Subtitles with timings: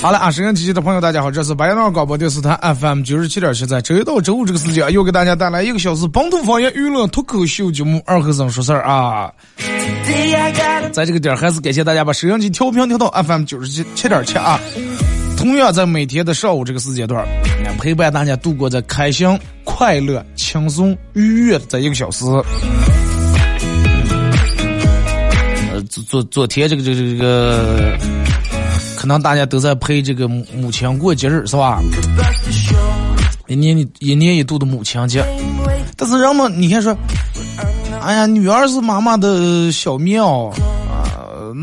[0.00, 9.32] 好了啊，收音机前的朋友，大家好，这是白杨广播电视台 FM 九十七点七，在周一到周五这个时间，又给大家带来一个小时本土方言娱乐脱口秀节目《二和尚说事儿》啊。
[10.92, 14.60] 在这个点儿，还是感谢大家把收音机调频调到 FM 九十七七点七啊。
[15.38, 17.26] 同样在每天的上午这个时间段，
[17.78, 19.26] 陪伴大家度过这开心、
[19.76, 22.24] 快乐、轻松、愉悦的这一个小时。
[25.72, 27.98] 呃，昨昨昨天这个这个这个，
[28.96, 31.82] 可能大家都在陪这个母母亲过节日是吧？
[33.48, 35.24] 一年一年一度的母亲节，
[35.96, 36.96] 但是人们你看说，
[38.00, 40.54] 哎呀，女儿是妈妈的小棉袄。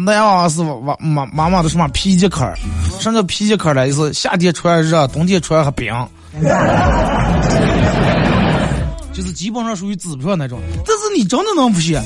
[0.05, 2.45] 男娃是娃妈妈妈的什么皮夹克？
[2.99, 3.87] 什么叫皮夹克呢？
[3.87, 5.93] 就是夏天穿热，冬天穿还冰，
[9.13, 10.59] 就是基本上属于织不上那种。
[10.85, 11.97] 但是你真的能不信？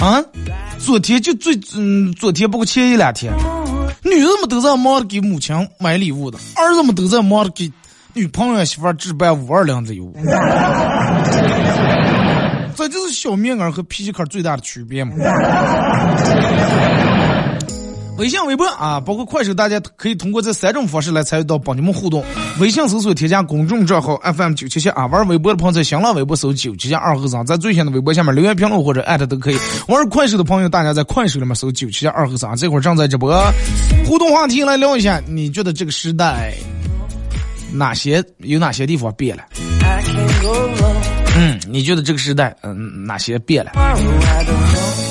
[0.00, 0.22] 啊？
[0.78, 3.32] 昨天就最嗯，昨天不过前一两天，
[4.02, 7.72] 女人们都在忙着给母亲买礼物的，儿子们都在忙着给
[8.14, 10.14] 女朋友媳妇置办五二零礼物。
[12.76, 15.14] 这就是小棉袄和皮夹克最大的区别嘛。
[18.18, 22.24] 微信、微博啊，包括快手，大家可以通过这三种方式来参与到帮你们互动。
[22.58, 29.58] 微信搜索添加公众账号 FM 九七七啊，玩微博的朋友在新浪微博搜九七七二和尚，在最新的微博下面留言评论或者艾特都可以。
[29.86, 33.40] 玩快手的朋友，大家在快手里面搜九七七二和尚，这会儿正在直播。
[34.04, 36.52] 互动话题来聊一下，你觉得这个时代
[37.72, 39.44] 哪些有哪些地方变了？
[41.36, 43.70] 嗯，你觉得这个时代，嗯，哪些变了？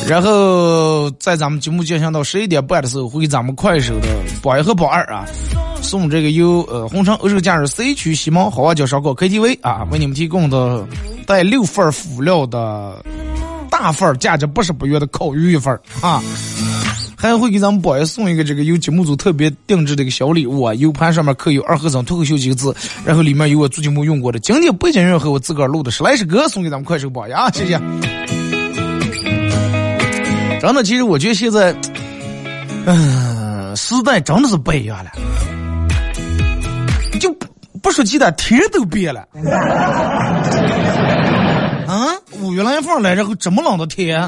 [0.07, 4.07] 然后在咱们节目进行到十一点半的时候，会给咱们快手的
[4.41, 5.25] 榜一和榜二啊，
[5.81, 10.87] 送这个由呃红城欧洲假日 C 区西门豪华酒烧烤 KTV 啊，为你们提供的
[11.25, 13.03] 带六份辅料的
[13.69, 16.23] 大份价值八十八元的烤鱼一份啊。
[17.19, 22.73] 还会给咱们宝爷送一个这个由节目组特别定制的一个小礼物啊，U 盘上面刻有“二和尚脱口秀”几个字，
[23.03, 27.81] 然后里面有我做节目用过的经典背景音乐和我自个儿录的十来首歌，送给咱们快手宝爷啊，谢谢。
[30.67, 31.73] 真的，其实我觉得现在，
[32.85, 35.11] 嗯，时代真的是不一样了，
[37.21, 37.33] 就
[37.81, 39.21] 不说其他，天都变了。
[41.87, 42.11] 啊，
[42.41, 44.19] 五月来风来，然后这么冷的天。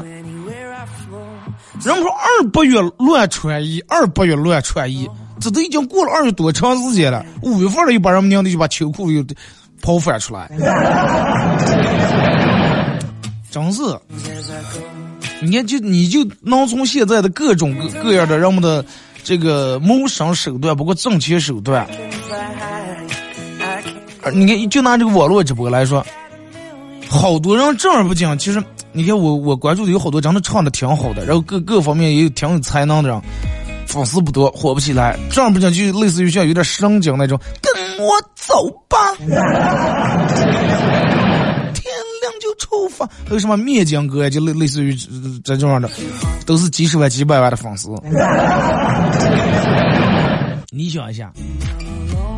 [1.84, 5.06] 人们说二八月乱穿衣，二八月乱穿衣，
[5.40, 7.22] 这都已经过了二月多长时间了。
[7.42, 9.22] 五月份了，又把人们娘的就把秋裤又
[9.82, 10.50] 跑翻出来，
[13.50, 13.82] 真是。
[15.40, 18.84] 你看，就你就能从现在的各种各各样的人们的
[19.22, 21.86] 这个谋生手段，包括挣钱手段，
[24.32, 26.04] 你看，就拿这个网络直播来说，
[27.08, 28.62] 好多人正儿八经，其实。
[28.92, 33.22] 你看我我关注的有好多真的唱的挺好的，然后各各方面也有挺有才能的人，
[33.86, 35.16] 粉丝不多，火不起来。
[35.30, 37.72] 正儿八经就类似于像有点神经那种，跟
[38.04, 39.28] 我走吧，天
[42.60, 43.06] 亮就出发。
[43.26, 44.94] 还有什么面筋哥就类类似于
[45.42, 45.88] 这种样的，
[46.44, 47.88] 都是几十万几百万的粉丝。
[50.70, 51.32] 你想一下，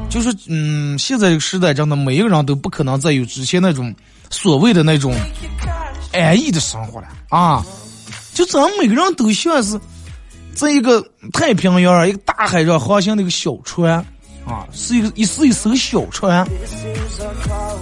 [0.08, 3.94] 就是嗯，现在这个时代真的每一个人都不可能再有之前那种
[4.30, 5.14] 所谓的那种。
[6.14, 7.64] 安逸的生活了啊！
[8.34, 9.80] 就咱们每个人都像是
[10.54, 11.02] 在一个
[11.32, 14.04] 太平洋一个大海上航行的一个小船，
[14.44, 16.46] 啊，是一个一是一艘小船，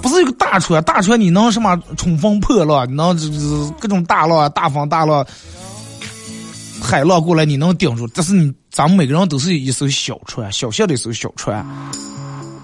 [0.03, 0.83] 不是一个大船。
[0.85, 5.27] 大船你能什么冲锋破浪，你能这这各种大浪、大风大浪、
[6.81, 8.07] 海浪过来你能顶住。
[8.15, 11.57] 但是你咱们每个人都是一艘小船，小小的一艘小船，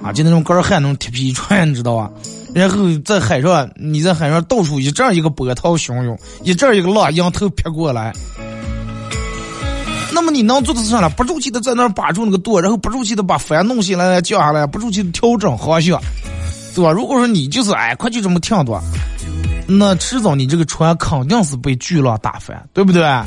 [0.03, 2.11] 啊，就那种杆儿汉那种铁皮船，你知道吧？
[2.55, 8.13] 然后在海上，你在海上到处一阵一个波涛汹涌，一阵一个浪迎头劈过来。
[10.13, 11.11] 那么你能做的是啥呢？
[11.11, 16.01] 不住气的在那儿把住那个舵，然后不住气的把帆弄起来降下来，不住气的调整方向，
[16.75, 16.91] 对吧？
[16.91, 18.81] 如果说你就是哎，快就这么停着，
[19.67, 23.03] 那迟早你这个船肯定是被巨浪打翻，对不对？
[23.05, 23.27] 啊，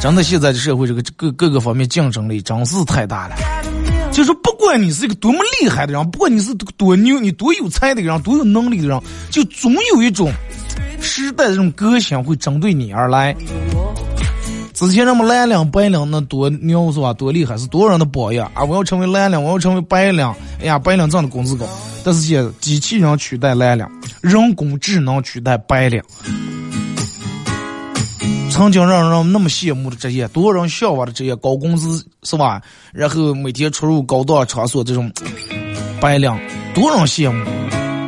[0.00, 3.36] 真的现在的社会这个各各个方面竞争力真是太大了。
[4.18, 9.00] 就是不管你是一个多么厉害的人，不管你是多牛，你多有才的人，多有能力的人，
[9.30, 10.28] 就总有一种。
[11.00, 13.32] 时代的这种个性会针对你而来。
[14.74, 17.12] 之前人们蓝领白领那多牛是吧？
[17.12, 18.64] 多厉害，是多少人的榜样啊！
[18.64, 20.26] 我要成为蓝领，我要成为白领。
[20.58, 21.64] 哎呀，白领挣的工资高，
[22.04, 23.86] 但是现机器人取代蓝领，
[24.20, 26.02] 人工智能取代白领。
[28.58, 32.60] 曾经让人那么羡慕的职业，多人向往的职业，高工资是吧？
[32.92, 35.08] 然后每天出入高档场所，这种
[36.02, 36.28] 白领，
[36.74, 37.48] 多少人羡慕。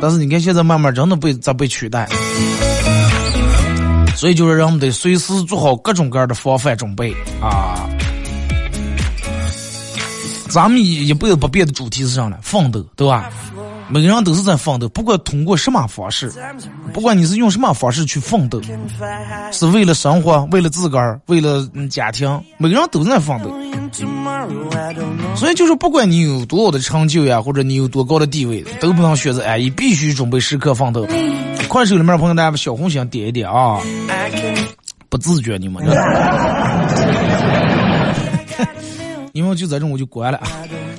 [0.01, 2.05] 但是你看，现在慢慢真的被在被取代。
[4.17, 7.89] 所以就是人们得随时做好各种各样的防范准备啊！
[10.49, 12.37] 咱们一一辈子不变的主题是啥呢？
[12.41, 13.31] 奋斗，对吧？
[13.93, 16.31] 每个人都是在奋斗，不管通过什么方式，
[16.93, 18.61] 不管你是用什么方式去奋斗，
[19.51, 23.53] 是为了生活，为了自个儿，为了家庭，每个人都在奋斗。
[25.35, 31.05] 所以就是不管你有多好的成就呀，或者你有多高的地位，都不能选择安逸必须准备时刻奋斗。
[31.67, 33.77] 快手里面朋友，大家把小红心点一点啊！
[35.09, 35.83] 不自觉你们，
[39.33, 40.39] 你们就在这我就关了。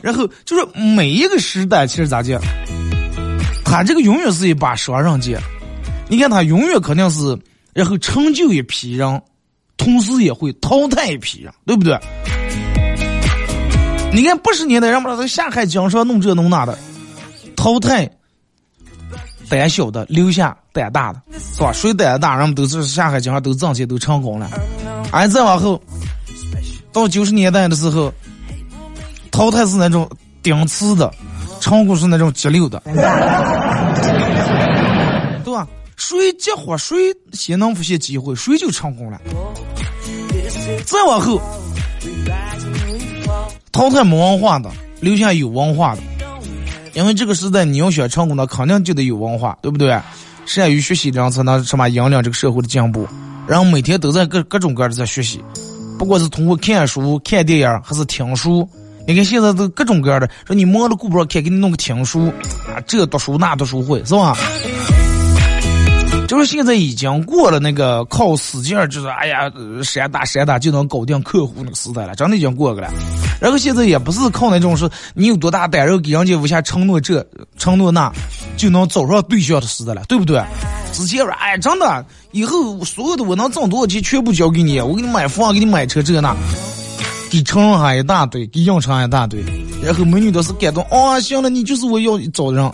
[0.03, 2.39] 然后就是每一个时代，其实咋讲，
[3.73, 5.41] 他这个永远是一把双刃剑。
[6.07, 7.39] 你看他永远肯定是，
[7.73, 9.23] 然后成就一批人，
[9.79, 11.99] 同时也会淘汰一批人，对不对？
[14.13, 16.79] 你看八十年代，人们那下海经商弄这弄那的，
[17.57, 18.07] 淘汰。
[19.49, 21.23] 胆小的留下胆大的，
[21.55, 21.73] 是吧？
[21.73, 24.51] 谁胆大，人们都是下海经商都挣钱，都成功了。
[25.11, 25.83] 而再往后，
[26.93, 28.13] 到九十年代的时候，
[29.31, 30.07] 淘汰是那种
[30.43, 31.11] 顶次的，
[31.63, 32.83] 成功是那种急流的，
[35.45, 35.69] 对吧？
[35.97, 36.97] 谁结婚，谁
[37.33, 39.21] 先能出现机会，谁就成功了。
[40.85, 41.41] 再往后，
[43.71, 44.69] 淘汰没文化的，
[45.01, 46.03] 留下有文化的。
[46.95, 49.97] 因为这个时代，你要想成功，的肯定就得有文化，对不对？
[50.45, 53.07] 善于学习的人才能什么引领这个社会的进步。
[53.47, 55.41] 然后每天都在各各种各样的在学习，
[55.97, 58.69] 不管是通过看书、看电影，还是听书。
[59.07, 62.29] 你看现在都各种各样的，说你摸了顾不上看，给你弄个听书
[62.69, 64.37] 啊，这读书那读书会，是吧？
[66.29, 69.53] 就是现在已经过了那个靠使劲儿，就是哎呀，
[69.83, 72.89] 山打山打就能搞定客户那个时代了，真的已经过去了。
[73.39, 77.27] 然后现在也不是靠那种说你有多大胆，然后给人家无下承诺这
[77.59, 78.11] 承诺那，
[78.57, 80.43] 就能找上对象的时代了，对不对？
[80.93, 86.35] 之前说哎，真的，以后所有的我能挣多少钱全部交给你，我给你买房，给你买车，这那，
[87.33, 89.43] 给承上一大堆，给应承一大堆，
[89.83, 92.71] 然后美女都是感动，哦，行了，你就是我要找的人。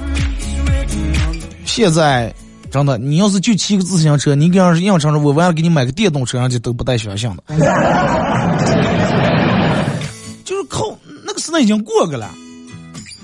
[1.64, 2.34] 现在。
[2.70, 7.42] 真的，你要是就骑个自行车，你给人硬撑着，我完了给你买个电动车，人家都不带相信的。
[10.44, 12.28] 就是靠那个时代已经过去了，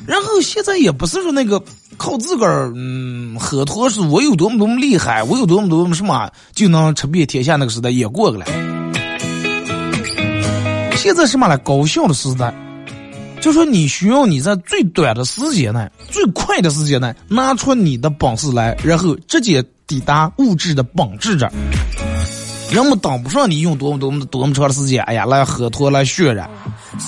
[0.06, 1.62] 然后现在也不是说那个
[1.98, 8.46] 靠自个儿，嗯，喝脱是我有多么多么厉害，我有多么多么什么就能吃遍天下那个时代也过去了。
[11.04, 11.58] 现在什么了？
[11.58, 12.50] 高效的时代。
[13.38, 21.46] 就说你需要你在最短的时间内、最快的时间内拿出你的本事来，然后直接抵达物质的本质这。
[22.70, 26.48] 人们当不上你用多么多么多么长的时间，哎呀，来喝脱来渲染。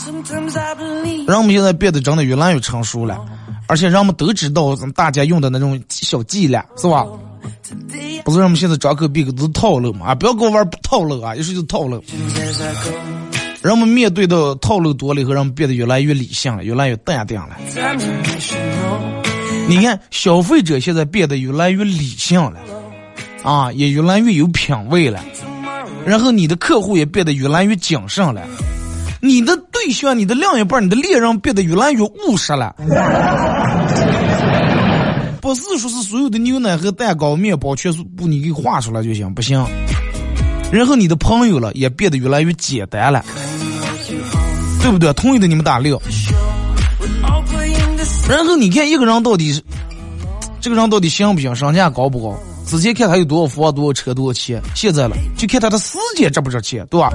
[0.05, 3.19] 人们现在变得真的越来越成熟了，
[3.67, 7.07] 而且人们都知道大家用的那种小伎俩，是吧？
[8.27, 10.09] 不是人们现在张口闭口都是套路嘛？
[10.09, 12.05] 啊，不要跟我玩套路啊，一说就套路。
[13.67, 17.57] 人们面对的套路多了以后，人们变得越来越理性了，越来越淡定了。
[19.67, 22.61] 你看，消费者现在变得越来越理性了，
[23.43, 25.21] 啊，也越来越有品位了。
[26.05, 28.47] 然后你的客户也变得越来越谨慎了，
[29.21, 32.73] 你的对象、你的另一半、你的恋人变得越来越务实了。
[35.43, 39.61] 不是说是所有的牛奶和蛋糕、面包全是不你给画出来就行，不行。
[40.71, 43.25] 然后你的朋友了也变得越来越简单了。
[44.83, 45.13] 对不对？
[45.15, 46.01] 同意的你们打六。
[48.29, 49.61] 然后你看一个人到底，
[50.61, 52.39] 这个人到底行不行，身价高不高？
[52.67, 57.11] 之前看他有多少房、多少车、多少钱，现在了就看他的时间值不值钱，对吧？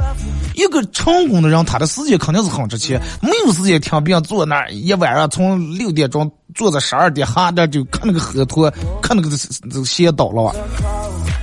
[0.56, 8.70] 一个成功的人，他的时间肯定是很值钱，没有时间听别人坐那儿一晚上从六点钟坐到十二点，哈那就看那个河图，
[9.02, 10.56] 看那个这鞋倒了吧。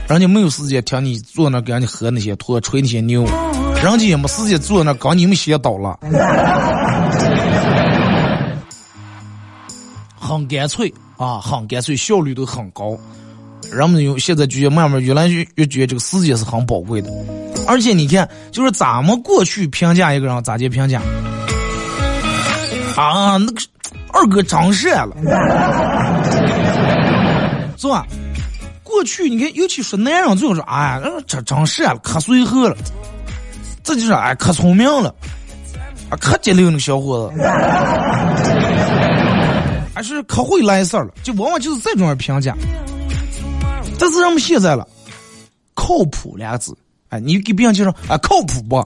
[0.09, 3.27] 人家没有时间听你坐那给人家喝那些托吹那些牛，
[3.83, 5.99] 人家也没时间坐那刚你们鞋倒了，
[10.19, 12.97] 很干脆啊，很干脆，效率都很高。
[13.71, 17.11] 人们有现在觉得慢慢越来越越觉得这个时间是很宝贵的，
[17.67, 21.03] 而且你看，就是咱们过去评价一个人咋接评价
[22.97, 23.37] 啊？
[23.37, 23.61] 那个
[24.15, 25.15] 二哥长帅了，
[27.77, 28.07] 是吧？
[28.99, 32.77] 过去你看，尤其说男人，最后说哎，这长帅了，可随和了，
[33.85, 35.15] 这就是哎，可聪明了，
[36.11, 37.41] 啊，可机灵的小伙子，
[39.95, 42.57] 还是可会来事儿了，就往往就是这种人评价。
[44.01, 44.85] 但是人们现在了，
[45.75, 46.77] 靠谱两字，
[47.11, 48.85] 哎，你给别人介绍啊，靠谱不？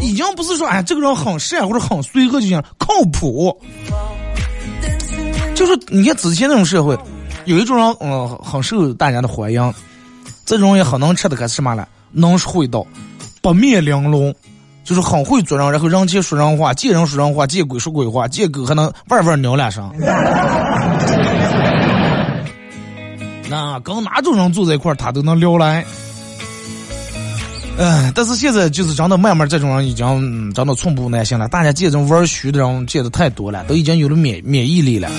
[0.00, 3.60] 已经不是说哎，这个人很善或者很随和就行了，靠谱。
[5.66, 6.96] 就是你看之前那种社会，
[7.44, 9.74] 有一种人嗯很受大家的欢迎，
[10.44, 11.88] 这种也很能吃的可什么了？
[12.12, 12.86] 能说会道，
[13.42, 14.32] 八面玲珑，
[14.84, 19.90] 就是很会做人，然后人前说人话，见人说人话，见鬼说鬼话，见狗还能玩玩鸟两声。
[23.50, 25.84] 那跟哪种人坐在一块，他都能聊来。
[27.78, 31.46] 哎，但是现在就是真的，慢慢这种人已经真的寸步难行了。
[31.48, 35.10] 大家见这种玩虚的人见的太多了，都已经有了免免疫力了。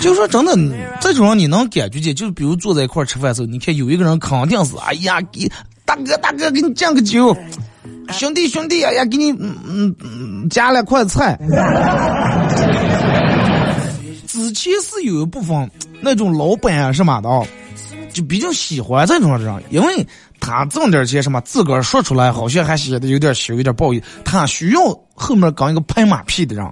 [0.00, 0.54] 就说真的，
[1.00, 5.50] 这种人你能感觉见，就是比如坐在一块儿吃饭的时候，你看有一个人肯定是，哎呀，给
[5.86, 7.34] 大哥大哥给你敬个酒，
[8.12, 11.38] 兄弟兄弟，哎呀，给你嗯嗯加两块菜。
[14.26, 15.70] 之前是有一部分
[16.02, 17.28] 那种老板啊什么的，
[18.12, 20.06] 就比较喜欢这种人，因为
[20.40, 24.04] 他挣点钱什么，自个儿说出来好像还显得有点羞，有点不好意思。
[24.24, 24.80] 他需要
[25.14, 26.64] 后面跟一个拍马屁的人，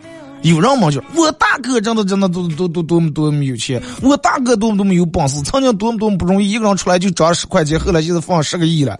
[0.43, 8.99] 有人嘛就我大哥真的真的都都都多么多么有钱，我大哥多么多么有本事，曾经多么多么不容易，一个人出来就赚十块钱，后来现在放十个亿了。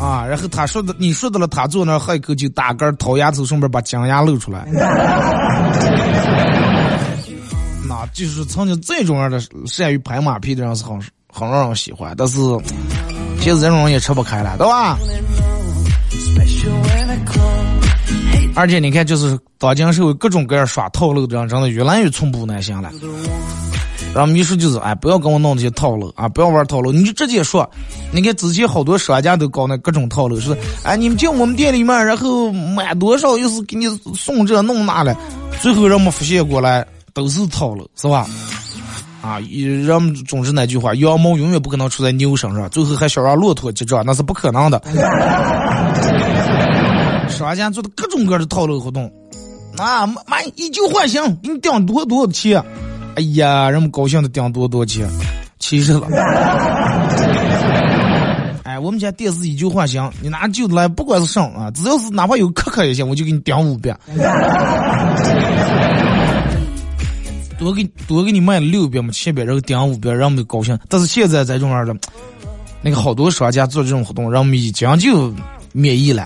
[0.00, 4.66] 啊，然后他说的，你说的了，他坐那喝一口酒，打嗝掏牙头上面把金牙露出来。
[7.88, 12.38] 那就是曾经这种样的善于拍马屁的人是好事很让人喜欢，但是
[13.40, 14.98] 现在这种人也吃不开了，对吧？
[18.54, 22.90] 而且你看，就是当今社会各种各样耍套路的人，真的越来越寸步难行了。
[24.14, 27.68] 然后秘书就是，哎，不要跟我弄这些套路啊，不要玩套路，你就直接说。
[28.12, 35.16] 你看之前好多商家都搞那各种套路，是，哎，你们进我们店里面，然后买多少又是给你送这弄那的，
[35.62, 38.28] 最后人们发现过来都是套路，是吧？
[39.22, 44.82] 啊，人们总是那句话，羊毛永远不可能出在牛身上，最后还想让骆驼结账，那是不可能的。
[47.30, 49.10] 商家做的各种各样的套路活动，
[49.78, 52.62] 啊，买以旧换新，给你顶多多的钱。
[53.14, 55.08] 哎呀，人们高兴的顶多多钱，
[55.58, 56.08] 气死了！
[58.64, 63.96] 哎，我们家电视以旧换新，你拿旧的来，不管是什啊，只要是哪怕有磕磕也行，我就给你顶五遍。
[67.62, 70.78] 多给多给你卖了六遍嘛，七遍，然后订五遍，人们高兴。
[70.88, 71.94] 但是现在在这种样的，
[72.82, 75.32] 那个好多商家做这种活动，让我们已经就
[75.72, 76.22] 免疫了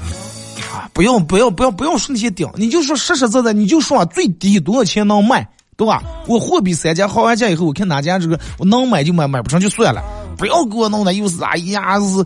[0.72, 0.90] 啊！
[0.92, 5.48] 不要不要不要不要说那些顶，你就说实实在在，你就说最低多少钱能卖。
[5.78, 6.02] 对吧？
[6.26, 10.02] 我货比三家，好完价以后，我看哪家这个我能买就买，买不成就算了。
[10.38, 12.24] 不要给我弄的又是哎呀是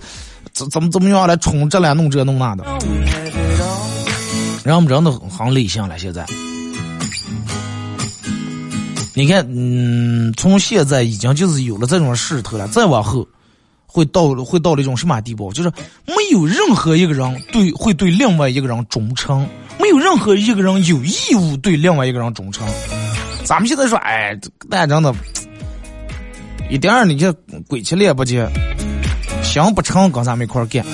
[0.52, 2.64] 怎怎么怎么样来冲这来弄这弄那的。
[4.62, 6.24] 让我们真的很理性了，现在。
[9.12, 13.26] 你看，嗯，从现在已经就是有了这种势头了，再往后
[13.86, 15.52] 会到会到了一种什么地步？
[15.52, 15.72] 就是
[16.06, 19.46] 没有任何一个人对会对另外一个人忠诚，
[19.80, 22.66] 没有任何一个人有义务对另外一个人忠诚。
[23.44, 24.38] 咱们现在说，哎，
[24.68, 25.12] 那真的，
[26.70, 27.32] 一点儿你就
[27.66, 28.48] 鬼气脸不接，
[29.42, 30.84] 行不成跟咱们一块儿干，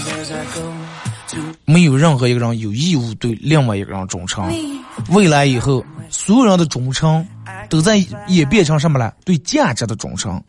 [1.67, 4.51] 没有任何一个人有义务对另外一个人忠诚。
[5.11, 7.27] 未来以后，所有人的忠诚
[7.69, 7.97] 都在
[8.29, 9.13] 演变成什么了？
[9.25, 10.43] 对价值的忠诚，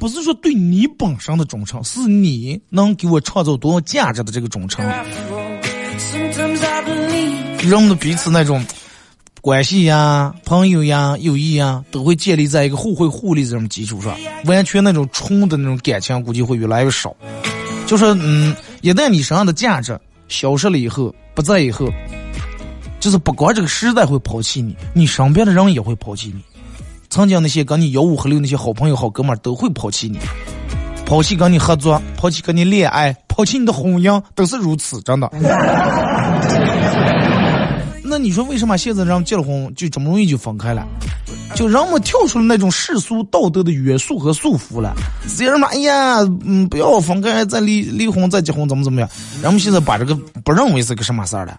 [0.00, 4.82] 不是说对你本身的忠诚，是你能给我创造多少价值的这个忠诚。
[7.62, 8.64] 人们的彼此那种。
[9.40, 14.16] 关系呀、朋友呀、友谊呀，都会建立在一个互惠互利这种基础上。
[14.46, 17.14] 完全那种冲的那种感情，估计会越来越少。
[17.86, 19.98] 就是，嗯，一旦你身上的价值
[20.28, 21.86] 消失了以后，不在以后，
[22.98, 26.42] 就是不光这个时代会抛弃你，你身边的人也会抛弃你。
[27.10, 30.18] 曾经那些跟你吆五喝六那些好朋友、好哥们儿都会抛弃你，
[31.06, 35.30] 抛弃跟你合作，抛弃跟你恋爱，抛弃你的婚姻，都是如此，真的。
[38.02, 40.86] 那你说为什么现在人结了婚就这么容易就分开了？
[41.54, 44.94] 就人们跳出了那种世俗道德的约束和束缚了。
[45.28, 45.68] 谁人嘛？
[45.68, 49.08] 哎呀，嗯，不要分开，再离离婚再结婚，怎么怎么样？
[49.40, 51.56] 人们现在把这个不认为是个什么事儿了，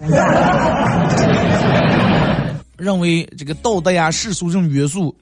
[2.77, 5.15] 认为这个道德呀、世俗这种约束，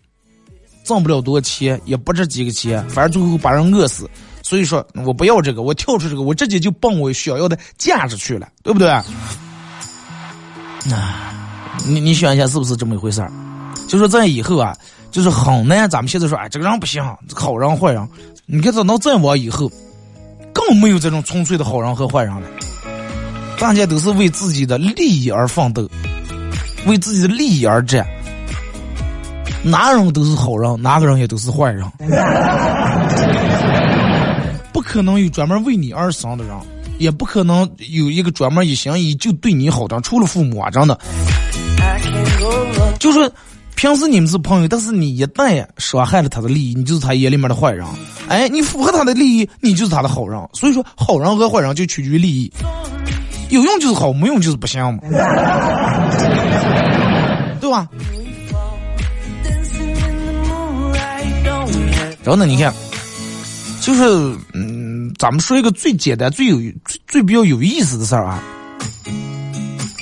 [0.84, 4.10] 挣不了多钱，也不值几个钱，反正最后把人饿死。
[4.42, 8.90] 所以说我不要这个，我跳出这个，我直接就奔我想要的价值去了，对不对？
[8.90, 9.06] 啊，
[11.86, 13.32] 你你想一下，是不是这么一回事儿？
[13.94, 14.76] 就说在以后啊，
[15.12, 15.88] 就是很难。
[15.88, 17.04] 咱们现在说，哎，这个人不行，
[17.36, 18.10] 好人坏人。
[18.48, 19.72] 你看，等到再往以后，
[20.52, 22.42] 更没有这种纯粹的好人和坏人了。
[23.60, 25.88] 大家都是为自己的利益而奋斗，
[26.88, 28.04] 为自己的利益而战。
[29.64, 31.88] 哪人都是好人，哪个人也都是坏人。
[34.72, 36.56] 不可能有专门为你而生的人。
[36.98, 40.98] 也不可能有一个专门一心一意就对你好的，除了父母啊，真的。
[43.00, 43.32] 就是
[43.76, 47.86] 平时你们是朋友，但是你一旦伤害了他的利益，你就是他眼里面的坏人。
[48.30, 50.40] 哎，你符合他的利益，你就是他的好人。
[50.54, 52.52] 所以说，好人和坏人就取决于利益，
[53.50, 55.00] 有用就是好，没用就是不行嘛，
[57.60, 57.88] 对吧？
[62.24, 62.74] 然后呢，你看，
[63.82, 64.84] 就是嗯。
[65.20, 68.44] 咱们说一个最简单、最有、最最比较有意思的事儿啊，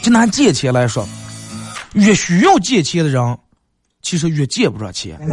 [0.02, 1.08] 就拿借钱来说，
[1.94, 3.38] 越需要借钱的人，
[4.02, 5.18] 其实越借不着钱，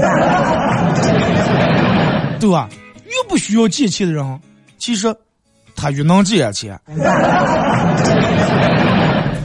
[2.39, 2.69] 对吧？
[3.07, 4.41] 越不需要借钱的人，
[4.79, 5.15] 其实
[5.75, 6.79] 他越能借钱。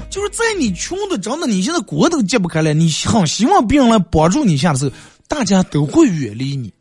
[0.10, 4.92] 就是在你穷的真的，你现在锅都揭不开了，你很希望别人来帮助你一下的时候，
[5.28, 6.72] 大家都会远离你。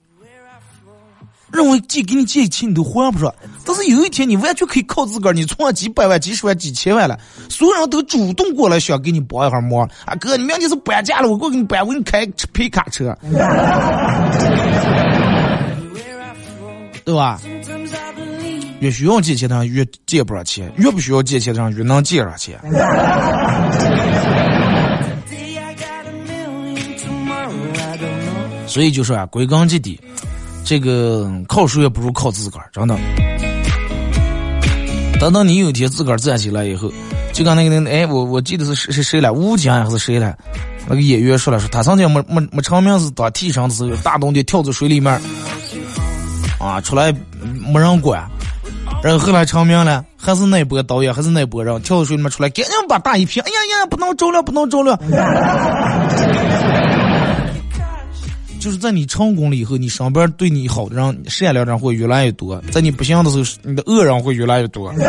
[1.52, 3.32] 认为借给你借钱你都还不上，
[3.64, 9.88] 但是有一天你完全可以靠自个儿，你存了几百万、几十万、几千万了，所有人都主动过来想给你帮一下忙。
[10.04, 13.16] 啊哥，你明天是搬家了，我过给你搬，我给你开皮卡车，
[17.04, 17.40] 对吧？
[18.80, 22.58] 越需要借钱的人越借不上钱，越不需要借钱的人越能借上钱。
[28.66, 30.00] 所以就说啊，归根结底。
[30.64, 32.96] 这个靠谁也不如靠自个儿，真的。
[35.20, 36.90] 等到你有一天自个儿站起来以后，
[37.32, 40.34] 就跟那个那个，哎，我我记得是谁谁谁了，吴京还是谁了？
[40.88, 45.12] 那个演员说了，说他曾经没没没成名是当替身的时候，大冬天跳在水里面，
[46.58, 47.14] 啊，出来
[47.72, 48.28] 没人管，
[49.02, 54.98] 然后后来成名了，还是那波导演，还是那波人跳到水里面出来，赶紧把大一片，哎呀呀，不能着了，不能着了。
[58.62, 64.88] 就是在你成功了以后，你身边对你好的人、善良的人会越来越多；在你不行的时候，你的恶人会越来越多。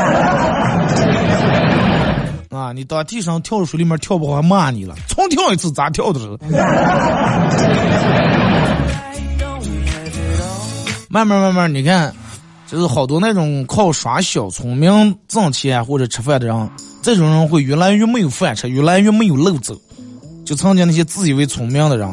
[2.50, 6.20] 啊，你到地上跳水里面跳不好，还骂你了，重跳一次咋跳的？
[11.08, 12.12] 慢慢慢慢，你看，
[12.68, 16.70] 就是好多那种靠耍小聪明挣钱或者吃饭的人，
[17.04, 19.80] 这种人会越来越没有饭吃，越来越没有路走。
[20.44, 22.10] 就曾经那些自以为聪明的人。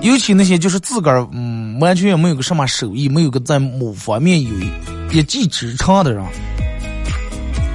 [0.00, 4.50] 尤其那些就是自个儿，嗯，完全也没有个什么手艺，没有个在某方面有
[5.10, 6.24] 一技之长的人，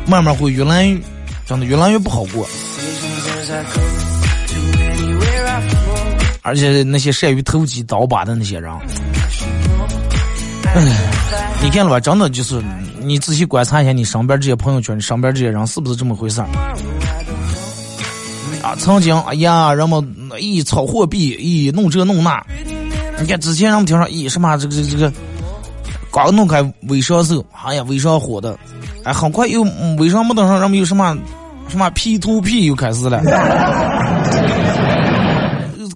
[0.08, 0.98] 慢慢会越来越，
[1.46, 2.48] 真的越来越不好过。
[6.42, 8.72] 而且那些善于投机倒把的那些人，
[10.74, 10.82] 唉，
[11.62, 12.00] 你看了吧？
[12.00, 12.62] 真的就是
[13.02, 16.48] 你仔细观察一下你身边这些朋友圈，你身边这些人是不是这么回事儿？
[18.64, 20.02] 啊，曾经，哎呀，人们
[20.40, 22.42] 一炒货币，咦弄这弄那，
[23.20, 25.12] 你看之前人们听说，咦什么这个这个，
[26.10, 28.58] 刚弄开微商手，哎呀微商火的，
[29.04, 29.64] 哎很快又
[30.00, 31.14] 微商没等上，人们又什么
[31.68, 33.22] 什么 P to P 又开始了，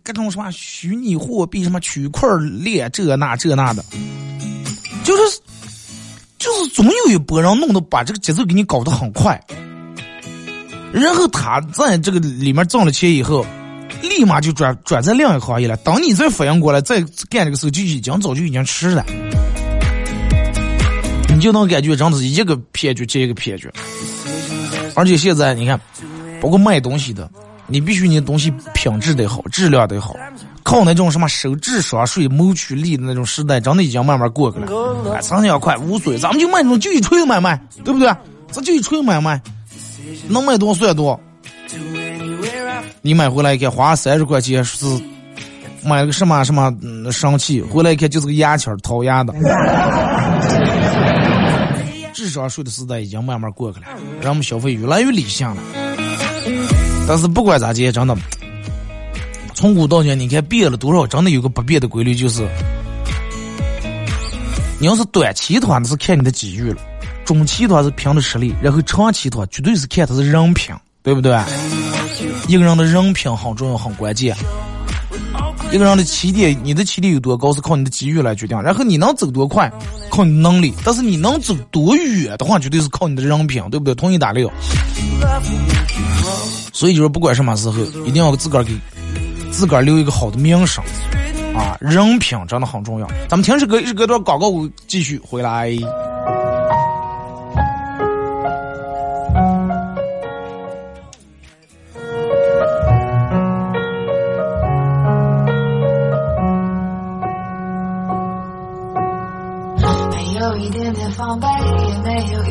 [0.03, 3.81] 各种什么虚拟货币，什么区块链这那这那的，
[5.05, 5.39] 就是
[6.37, 9.41] 就是总有一波人弄的把这个节奏给你搞得很快。
[10.99, 13.45] 然后他在这个里面挣了钱以后，
[14.01, 15.77] 立马就转转在另一个行业了。
[15.77, 19.05] 当你再反应过来再干这个时候，就已经早就已经迟了。
[21.29, 23.69] 你就能感觉真的是一个骗局接一个骗局。
[24.95, 25.79] 而且现在你看，
[26.41, 27.29] 包括卖东西的，
[27.67, 30.15] 你必须你的东西品质得好，质量得好。
[30.63, 34.67] 靠那种什么收智商税、谋取利的那种时代，真的已经慢慢过去了。
[35.13, 38.11] 哎，成交快无所谓，咱们就卖那种就一锤子买卖，对不对？
[38.51, 39.39] 咱就一锤子买卖，
[40.27, 41.19] 能卖多算多。
[43.01, 44.85] 你买回来一看，花三十块钱是
[45.83, 46.73] 买了个什么什么
[47.11, 49.33] 神器，回来一看就是个牙签掏牙的。
[52.13, 53.85] 智商税的时代已经慢慢过去了，
[54.21, 55.57] 人们消费越来越理性了。
[57.07, 58.17] 但是不管咋地，真的。
[59.53, 61.07] 从古到今，你看变了多少？
[61.07, 62.47] 真的有个不变的规律，就是
[64.79, 66.77] 你要是短期的话，那是看你的机遇了；
[67.27, 71.37] 中期的话是凭的实力，然后长期的话，绝对是看他的人品，对不对？
[72.47, 74.33] 一个人的人品很重要，很关键。
[75.69, 78.57] 一个人的起点，你的起点有多高，是靠你的机遇来决定。
[78.61, 79.69] 然后你能走多快，
[80.09, 83.93] 靠你能力；但是你能走多远的话，绝对是靠你的人品，对不对？
[83.93, 84.49] 同意打六。
[86.71, 88.73] 所以就是不管什么时候，一定要自个儿给。
[89.51, 90.81] 自个儿留一个好的名声，
[91.53, 93.07] 啊，人品真的很重要。
[93.27, 94.47] 咱们停止隔一直隔段广告，
[94.87, 95.75] 继续回来。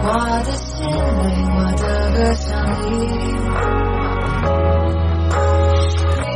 [0.00, 0.06] 我
[0.44, 0.90] 的心里，
[1.54, 1.84] 我的
[2.14, 2.46] 歌声
[2.82, 2.86] 里，
[6.22, 6.26] 你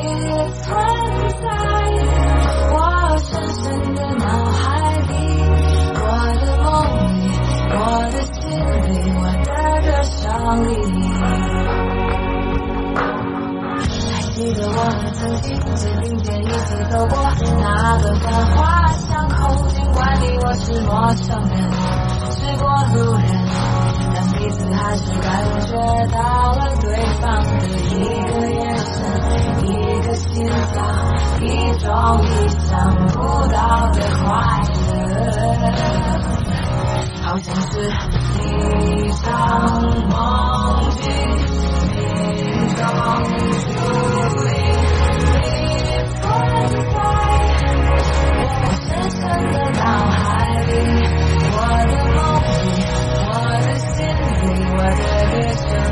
[0.61, 0.63] 存
[1.41, 1.45] 在
[2.73, 2.75] 我
[3.19, 3.63] 深深
[3.95, 4.61] 的脑海
[5.09, 5.11] 里，
[5.95, 6.05] 我
[6.41, 6.67] 的梦
[7.19, 7.23] 里，
[7.73, 7.79] 我
[8.11, 9.51] 的心里，我的
[9.83, 10.21] 歌声
[10.67, 10.71] 里。
[14.13, 15.47] 还记得我们曾经
[15.77, 17.13] 肩并肩一起走过
[17.61, 17.65] 那
[17.99, 18.25] 个繁
[18.57, 18.61] 华
[18.93, 22.02] 巷口，尽管你我是陌生人。
[22.57, 23.25] 过路人，
[24.15, 25.31] 但彼此还是感
[25.67, 25.71] 觉
[26.13, 26.19] 到
[26.53, 26.87] 了对
[27.21, 27.99] 方的一
[28.31, 28.91] 个眼神，
[29.65, 29.69] 一
[30.03, 30.27] 个心
[30.75, 30.79] 脏，
[31.41, 31.45] 一
[31.79, 31.87] 种
[32.23, 32.27] 意
[32.59, 32.69] 想
[33.09, 33.15] 不
[33.49, 33.57] 到
[33.93, 34.27] 的快
[34.89, 34.97] 乐，
[37.23, 37.73] 好像是
[38.39, 38.43] 一
[39.23, 39.25] 场
[40.09, 40.13] 梦
[41.01, 41.03] 境，
[41.93, 41.99] 命
[42.77, 42.81] 中
[43.63, 43.71] 注
[44.39, 44.47] 定，
[45.33, 45.45] 你
[46.21, 46.23] 存
[46.93, 46.95] 在
[47.89, 47.91] 我
[48.81, 49.21] 深深
[49.53, 50.21] 的脑海
[50.67, 50.71] 里。
[55.53, 55.92] whisper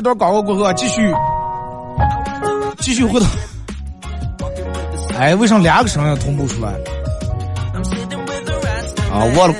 [0.00, 1.14] 这，段广告过后啊，继续
[2.78, 3.26] 继续回到。
[5.18, 6.70] 哎，为啥两个声音同步出来？
[9.12, 9.54] 啊，忘了，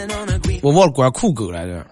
[0.63, 1.87] 我忘了关酷狗来着。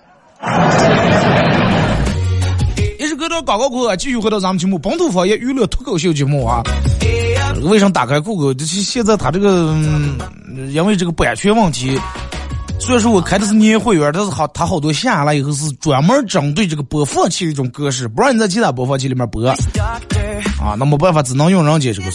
[2.98, 6.62] 也是隔段广告过后啊，继续回到咱们节目《本土方言娱乐脱口秀》节目啊。
[7.64, 8.54] 为啥打开酷狗？
[8.54, 10.16] 就是现在它这个，嗯
[10.72, 12.00] 因为这个版权问题，
[12.80, 19.56] 虽然说我开的是年会员，但是好，它好多下来以后是专门针对这个播放器的一种格式，不让你在其他播放器里面播啊。
[20.78, 22.08] 那没办法，只能用人家这个。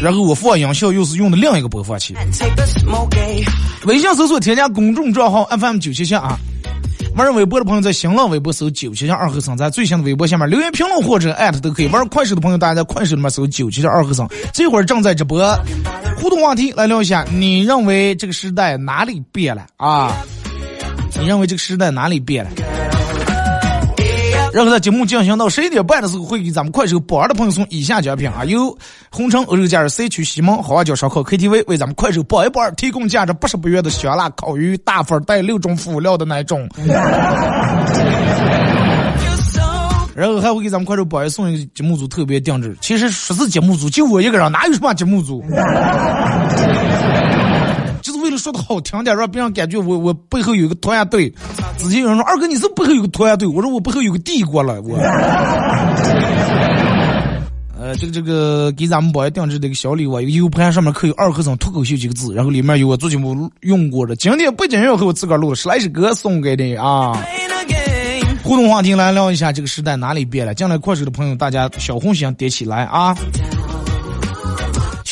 [0.00, 2.14] 然后我放音效又是用的另一个播放器。
[3.84, 6.38] 微信搜索添加公众账号 FM 九七七啊。
[7.14, 11.86] 玩微博的朋友在新浪微博搜九七七二和尚，在最新的微博下面留言评论或者艾特都可以。
[11.88, 15.42] 玩快手的朋友，大家在快手里面搜九七七二和尚，这会儿正在直播。
[16.16, 20.16] 互动话题来聊一下，你认为这个时代哪里变了啊？
[21.20, 22.50] 你认为这个时代哪里变了？
[24.52, 28.76] 然后在节目进行到十一点半的时候，会给咱们快手宝儿的朋友送以下奖品啊，由
[29.10, 36.68] 红城欧洲假日 C 区西门豪华角烧烤 KTV 为咱们快手宝一宝儿提供价值八十八元的香辣烤鱼大份带六种辅料的那种。
[40.14, 45.42] 然后还会给咱们快手宝爷送一个节目组特别定制，其实说是节目组，就我一个人，哪有什么节目组？
[48.02, 51.32] 就是为了说的好听点，让别人感觉我我背后有个团队。
[51.78, 54.98] 之前有人说二哥你是背后有个团队，我说我背后有个帝国了，我。
[57.78, 67.12] 呃，这个这个给咱们宝爷定制的一个小礼物，一个 U 盘上面刻有“二和尚脱口秀”几个字，然后里面有我做节目用过的经典背景音乐和我自个儿录的十来首歌送给你啊。
[68.44, 70.54] 互动话题来聊一下这个时代哪里变了？
[70.54, 73.16] 进来快手的朋友，大家小红心点起来啊！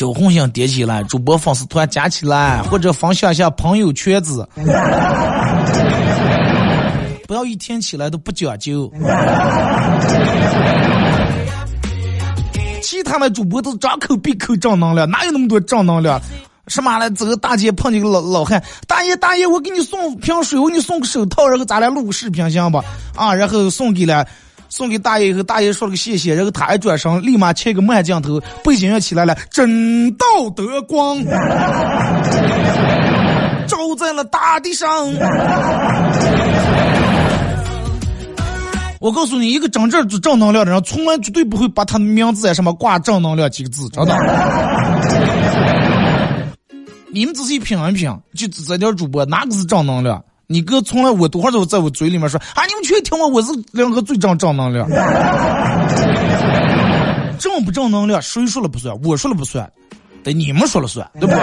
[0.00, 4.48] 小红心点起来，主播粉丝团加起来，或者分享一下朋友圈子。
[7.28, 8.90] 不要一天起来都不讲究。
[12.80, 16.18] 其他的主播都张口闭口正能量，哪有那么多正能量？
[16.68, 17.10] 什么来？
[17.10, 22.82] 走个大街碰见个老老汉，大爷大爷，我给你送瓶水，我给你送个手套，然后咱俩录个视频行吧？
[23.14, 24.26] 啊，然后送给了，
[24.70, 30.24] 送给大爷以后，大爷说了个谢谢，然后他一转身，立马切个慢镜头，背景乐起来了，真道
[30.56, 31.22] 德光
[33.66, 34.88] 照在了大地上。
[39.00, 44.14] 我告诉你，一个真正正能量的人，从来绝对不会把他的名字在上面挂“正能量”几个字，真的。
[47.12, 50.22] 你们仔细品一品，就这点主播哪个是正能量？
[50.52, 54.84] 你哥从来我多少都在我嘴里面说啊，你们去听我，我是两个最正正能量。
[57.38, 58.92] 正不正能量，谁说了不算？
[59.04, 59.70] 我说了不算，
[60.24, 61.36] 得你们说了算，对不对？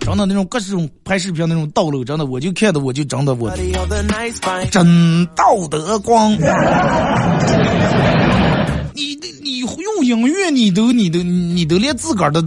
[0.00, 3.48] 真的那种各种拍视频那种道路，真的我就看的我就真的我.
[4.72, 6.32] 真道德光。
[8.92, 12.42] 你你用音乐，你都你都你都连自个儿的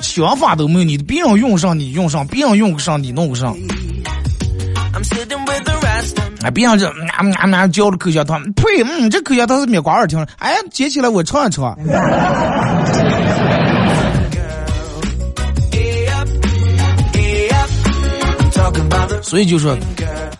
[0.00, 3.56] 想法都没有，你别人用上你用上，别人用不上你弄不上。
[6.54, 6.94] 别人这啊
[7.34, 8.62] 啊啊教的口香糖，呸！
[8.84, 10.24] 嗯，这口香糖是灭瓜耳听。
[10.38, 11.76] 哎，接起来我尝一尝。
[19.22, 19.76] 所以就说，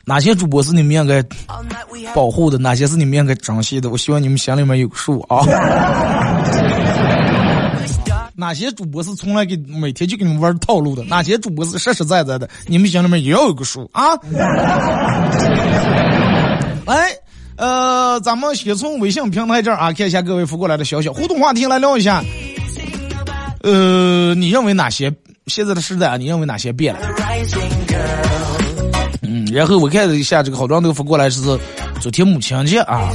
[0.05, 1.21] 哪些主播是你们应该
[2.14, 5.45] 保护的，哪些是你们应该珍惜的，我希望你们心里面有数啊。
[8.37, 11.03] 哪些主播是从来给每天就给你们玩套路的？
[11.09, 12.49] 哪些主播是实实在在的？
[12.66, 14.14] 你们心里面也要有个数啊！
[16.85, 17.11] 来，
[17.57, 22.22] 呃，咱们先从微信平台这儿啊，看一下各位发过来的消息，互动话题来聊一下。
[23.62, 25.11] 呃，你认为哪些
[25.46, 26.16] 现在的时代啊？
[26.16, 27.01] 你认为哪些变了？
[29.22, 31.40] 嗯，然后我看了一下这个好多人都发过来是
[32.01, 33.11] 昨天母亲节啊。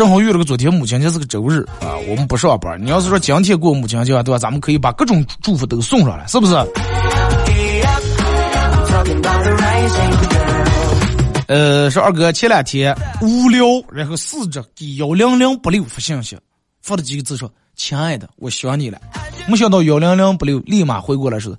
[0.00, 2.82] 正好遇了个昨天母亲节是个周日啊，我们不上班。
[2.82, 4.38] 你要是说今天过母亲节对吧？
[4.38, 6.54] 咱们可以把各种祝福都送上来，是不是？
[11.48, 16.34] 呃，说二哥前两天无聊，然后试着给幺零零八六发信息，
[16.80, 18.98] 发了几个字说：“亲爱的，我想你了。”
[19.46, 21.54] 没想到幺零零八六立马回过来说：“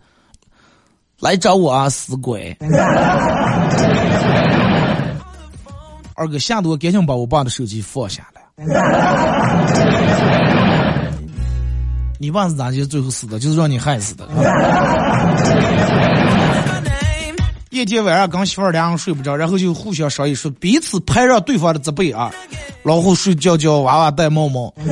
[1.21, 2.57] 来找我啊，死鬼！”
[6.21, 8.41] 二哥吓得我赶紧把我爸的手机放下来。
[12.19, 13.39] 你爸是咋就最后死的？
[13.39, 14.29] 就是让你害死的。
[17.71, 22.31] 一天晚上跟媳妇儿俩人睡不着，然后就互相商议说彼此拍让对方的责备啊，
[22.83, 24.71] 老虎睡觉觉，娃娃戴帽帽。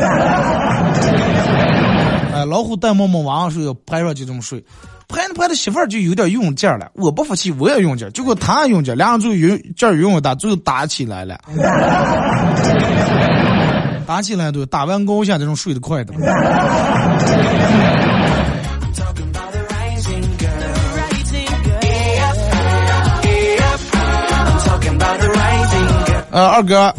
[2.33, 4.65] 哎，老虎戴帽帽，娃娃睡，拍上就这么睡。
[5.09, 6.91] 拍着拍着，媳妇儿就有点用劲儿了。
[6.93, 8.11] 我不服气，我也用劲儿。
[8.11, 11.35] 结果他也用劲儿，两人最后用劲儿用大，最后打起来了。
[14.05, 16.13] 打起来都打完高下这种睡得快的。
[26.31, 26.93] 呃，二哥，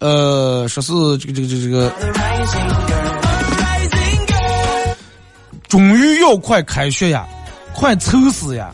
[0.00, 1.92] 呃，说是这个这个这个这个。
[5.74, 7.26] 终于要快开学呀，
[7.74, 8.72] 快愁死呀！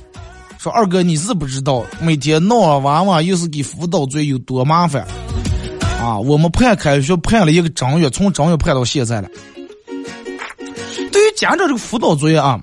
[0.59, 5.07] 说二哥，你是不知道，每天闹娃娃又是给辅导作业有多麻烦
[5.99, 6.19] 啊！
[6.19, 9.31] 我们盼开学盼了一个正月，从正月盼到现在了。
[11.11, 12.61] 对于家长这个辅导作业啊，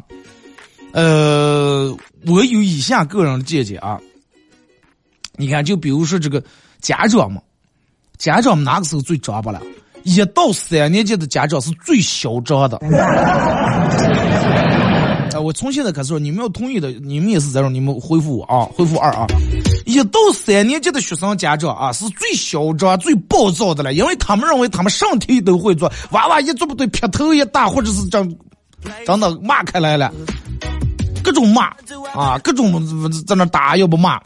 [0.91, 1.97] 呃，
[2.27, 3.99] 我有以下个人的见解啊。
[5.35, 6.43] 你看，就比如说这个
[6.79, 7.41] 家长嘛，
[8.19, 9.59] 家长们哪个时候最张巴了？
[10.07, 12.77] 一到三年级的家长是最嚣张的。
[15.33, 19.27] 啊， 我从现在开始说，你们要同意的，你们也是这种，你们回复我啊，回复二啊。
[19.85, 28.35] 一到三年级的学生家长啊，是最嚣张、最暴躁的了，因为他们认为他们上题都会做，娃娃一做不对，劈头一打，或者是这样，
[29.05, 30.09] 真的骂开来了。
[31.37, 31.67] 种骂
[32.13, 32.71] 啊，各种
[33.25, 34.19] 在那打，要不骂。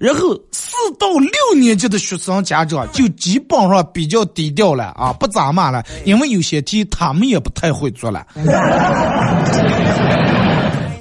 [0.00, 8.26] 然后四到六年级的学生家长就基本上比较低调了啊，不咋骂了，因为有些题他们也不太会做了。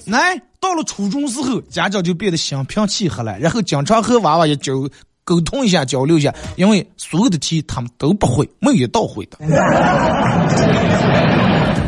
[0.06, 4.74] 来，到了初中时候，家长就变得心平气和了，然后经常和娃娃也交
[5.26, 9.38] 沟通一下，交流一下，因为所有的题他们都不会，没有一道会的。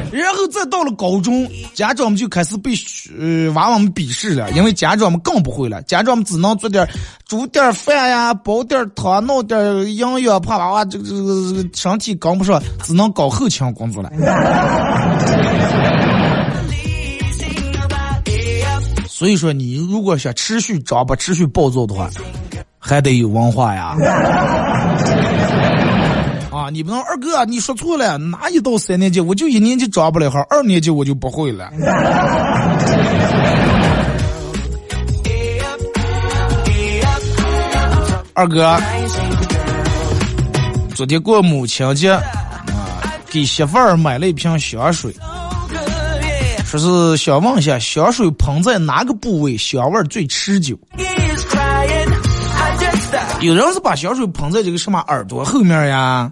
[0.09, 2.71] 然后再到了高中，家长们就开始被
[3.19, 6.89] 呃娃娃们鄙视了，因为家长们更不会了，家长们只能做点
[7.27, 9.61] 煮点饭呀，煲点汤，弄点
[9.95, 14.09] 营养，怕娃娃这个这个身体跟不上，只能搞后勤工作了。
[19.07, 22.09] 所以说，你如果想持续长不持续暴躁的话，
[22.87, 23.95] 还得有文化呀。
[26.49, 26.69] 啊！
[26.71, 31.69] 你不能二哥，你说错了，哪一到三年级我就一年级抓不了号，二年级我就不会了。
[38.33, 38.75] 二哥，
[40.95, 42.21] 昨天过母亲节啊，
[43.29, 45.15] 给媳妇儿买了一瓶香水，
[46.65, 50.75] 说是想问一下，香水喷在哪个部位香味最持久？
[53.41, 56.31] 有人是把香水喷在这个什么耳朵后面呀，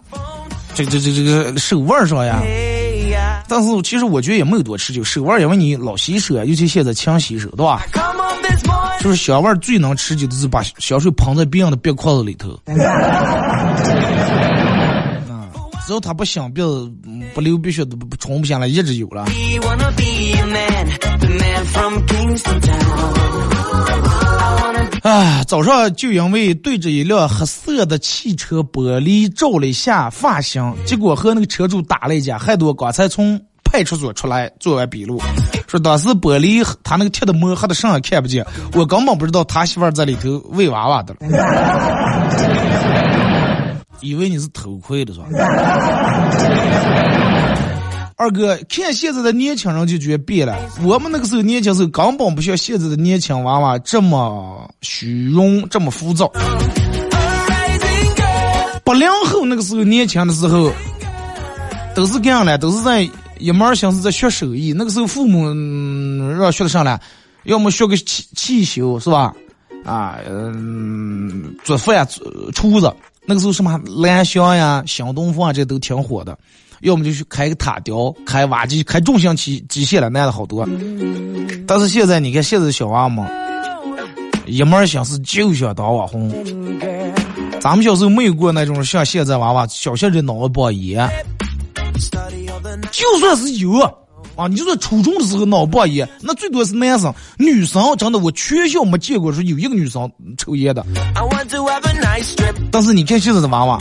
[0.73, 2.41] 这这这这个手腕上呀。
[3.47, 7.84] 但是其实我觉得也没有多持久，手腕因为你老洗手，尤其现在勤洗手，对吧？
[9.01, 12.59] 就是香味最能持久的是把香水喷在别人的鼻孔子里头。
[12.65, 12.73] 啊，
[15.86, 16.91] 只要他不擤鼻子，
[17.36, 19.27] 不流鼻血，都不冲不下来，一直有了。
[25.06, 35.22] 啊，早上就因为对着一辆黑色的汽车玻璃照了一下发型，结果和那个车主打了一架，害得我刚才从派出所出来做完笔录，
[35.68, 38.43] 说当时玻璃他那个贴的膜黑的上也看不见，
[38.74, 41.30] 我根本不知道他媳妇在里头喂娃娃的了，
[44.01, 45.28] 以为你是偷窥的是吧？
[48.18, 50.57] 二哥，看现在的年轻人就觉得变了。
[50.82, 56.32] 我们那个时候年轻时候根本不像现在的年轻娃娃这么虚荣，这么浮躁。
[58.86, 60.72] 八零后那个时候年轻的时候，
[61.93, 63.05] 都是这样的，都是在
[63.38, 64.72] 一门心思在学手艺。
[64.72, 65.49] 那个时候父母
[66.39, 66.97] 让学的上来，
[67.43, 69.34] 要么学个汽汽修是吧？
[69.84, 72.07] 啊，嗯，做饭
[72.53, 72.89] 厨子。
[73.26, 76.38] 那个时候什么蓝翔呀、新东方啊，这都挺火的。
[76.82, 80.67] 要么就去开个塔吊、开挖机、开重型机机械了，男的好多。
[81.67, 83.26] 但是现在你看，现在小娃们
[84.45, 86.32] 一门心思就想当网红。
[87.59, 91.09] 咱们小时候没有过那种像现在娃娃小学的脑包炎，
[92.91, 93.80] 就算是有
[94.36, 100.86] 啊，你就说初中的时候脑包炎，那最多是男生，女生真的我全校没见过说有一个女生抽烟的。
[102.72, 103.80] 但是你看现在的娃娃，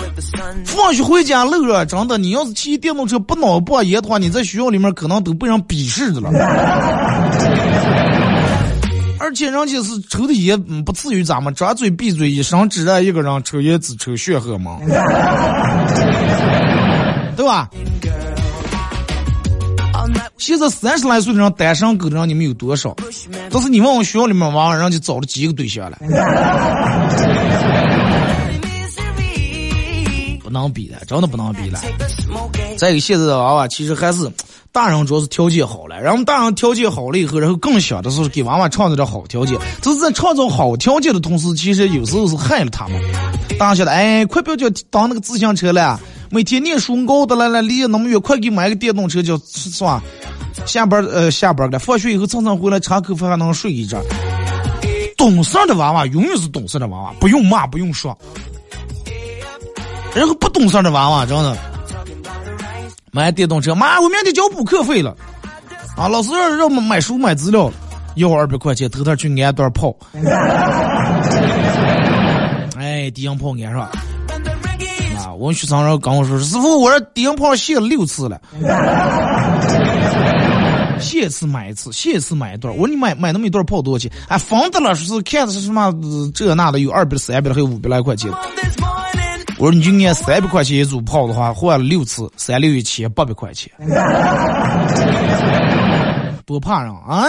[0.64, 6.30] 放学回家路上真的，你要是骑电动车不脑包炎的话，你在学校里面可能都被人鄙视的了。
[9.18, 14.78] 而且人家是抽的烟，不至于咱们张嘴闭嘴一生只让一个人抽烟只抽血荷吗？
[17.36, 17.68] 对吧？
[20.36, 22.94] 现在三十来岁的人单身狗的人你们有多少？
[23.50, 25.96] 但是你问我学校里面娃娃，人家找了几个对象了？
[30.54, 31.80] 不能比的，真的不能比了。
[32.78, 34.30] 再一个，现在的娃娃其实还是。
[34.70, 39.56] 大人主要是条件好了，然后大人条件好了以后，然后更想的是给娃娃创造点好条件。
[39.80, 43.00] 就是在创造好条件的同时，其实有时候是害了他们。
[43.56, 50.02] 大人晓得，哎，快不要叫当那个自行车了，每天念书熬的来了，离那么远，快给买个电动车，叫是吧？
[50.66, 54.02] 下班呃下班了，放学以后蹭蹭回来，插口饭还能睡一阵。
[55.16, 58.18] 懂事的娃娃永远是懂事的娃娃，不用骂，不用说。
[60.14, 61.56] 然后不懂事的娃娃，真的。
[63.10, 65.14] 买电动车，妈，我明天交补课费了，
[65.96, 67.70] 啊，老师让让我们买书买资料，
[68.16, 69.94] 要二百块钱，头天去安段炮，
[72.76, 73.92] 哎，低音炮安上，啊，
[75.38, 78.40] 我们学生跟我说，师傅，我这低音炮卸了六次了，
[80.98, 84.10] 卸一次买一次，卸一次买一段，我说你买买那么一段炮多少钱？
[84.26, 85.94] 哎，房子了，说是看的是什么
[86.34, 88.28] 这那的，有二百、三百的，还有五百来块钱。
[89.58, 93.70] 我说你就按三百块钱一组炮的话，换了六次，三六一千八百块钱，
[96.44, 97.28] 多怕人啊！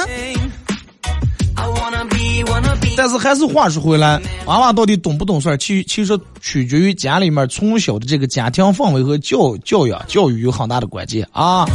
[2.97, 11.65] 但是还是话说回来，娃娃到底懂不懂事儿，其其实取决于家里面从小的这个家庭氛围和教教育教育有很大的关键啊。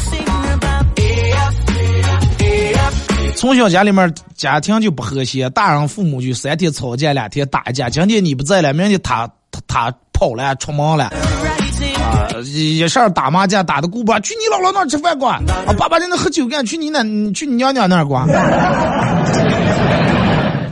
[3.36, 9.30] 从小家里面家庭就不和谐，大人父母就三天吵架两天打架，今天你不在了，明天他
[9.70, 9.94] 他。
[10.12, 17.02] 跑了，出门了，啊，一事儿打麻将打的顾不去你姥姥那吃饭管，啊，爸爸在那喝酒干，去你那，
[17.32, 18.28] 去你娘娘那儿管。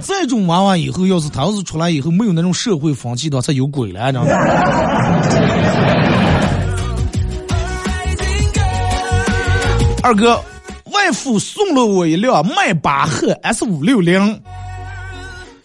[0.03, 4.31] 这种娃娃以后要是他要是出来以后没有那种社会风气的话，才有鬼了，知道吗？
[10.03, 10.39] 二哥，
[10.93, 14.39] 外父送了我一辆迈巴赫 S 五六零。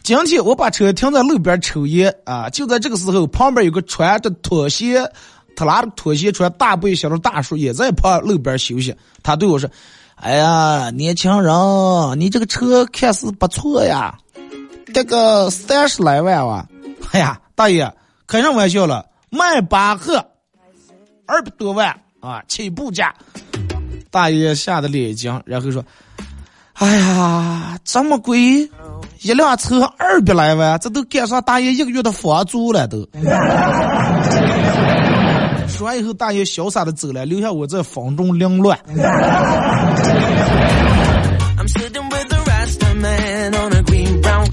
[0.04, 2.49] 今天我把车停在路边抽烟啊！
[2.49, 5.01] 就在这个时候，旁边有个穿着拖鞋、
[5.56, 8.93] 他拉着拖鞋穿大背心的大叔也在旁路边休息。
[9.24, 9.70] 他对我说
[10.16, 14.18] ：“哎呀，年轻人，你这个车看似不错呀，
[14.93, 16.68] 这个三十来万哇！
[17.12, 17.89] 哎呀，大爷，
[18.28, 19.06] 开上玩笑了？
[19.30, 20.18] 迈巴赫
[21.26, 23.16] 二百多万啊，起步价。”
[24.12, 25.82] 大爷吓得脸一僵，然后说。
[26.74, 28.69] 哎呀，这么贵，
[29.21, 33.07] 一辆车二百来万，这都赶上大爷一个月的房租了都。
[35.69, 38.78] 说完以后，大爷潇洒的走了，留下我在房中凌乱。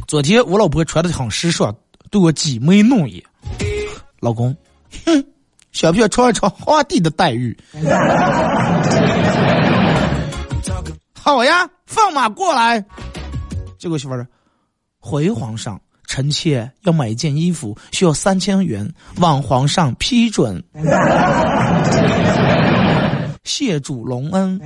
[0.07, 1.75] 昨天我老婆穿的很时尚，
[2.11, 3.23] 对我挤眉弄眼。
[4.21, 4.55] 老公，
[5.07, 5.25] 哼，
[5.73, 7.57] 想不想尝一尝皇帝的待遇？
[11.23, 12.85] 好呀，放马过来！
[13.77, 14.25] 这个媳妇儿，
[15.01, 20.63] 回皇上，臣妾要买一件衣服，需要三千元，望皇上批准。
[23.43, 24.61] 谢主隆恩。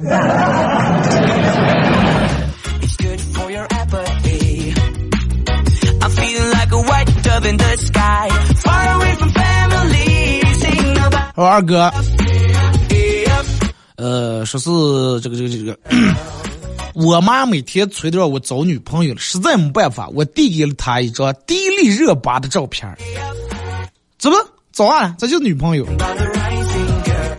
[11.37, 11.91] 我二哥，
[13.97, 14.71] 呃，说是
[15.21, 15.77] 这个这个这个。
[16.95, 22.89] 我妈每天催着我找女朋友了，实在没办法，我递给了她一张迪丽热巴的照片
[24.17, 24.37] 怎么
[24.73, 25.15] 找啊？
[25.19, 25.85] 这就是女朋友。